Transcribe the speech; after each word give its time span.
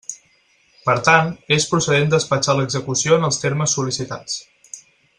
Per 0.85 0.95
tant, 1.07 1.29
és 1.57 1.67
procedent 1.73 2.09
despatxar 2.15 2.57
l'execució 2.61 3.21
en 3.21 3.31
els 3.31 3.41
termes 3.47 3.77
sol·licitats. 3.79 4.43